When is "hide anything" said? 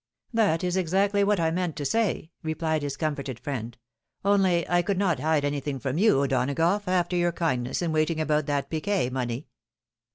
5.19-5.77